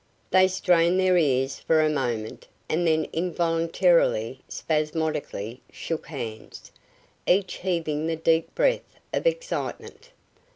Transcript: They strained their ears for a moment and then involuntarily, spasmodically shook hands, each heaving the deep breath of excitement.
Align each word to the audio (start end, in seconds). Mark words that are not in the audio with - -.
They 0.31 0.47
strained 0.47 0.99
their 0.99 1.15
ears 1.15 1.59
for 1.59 1.79
a 1.83 1.87
moment 1.91 2.47
and 2.67 2.87
then 2.87 3.05
involuntarily, 3.13 4.39
spasmodically 4.49 5.61
shook 5.71 6.07
hands, 6.07 6.71
each 7.27 7.57
heaving 7.57 8.07
the 8.07 8.15
deep 8.15 8.55
breath 8.55 8.97
of 9.13 9.27
excitement. 9.27 10.09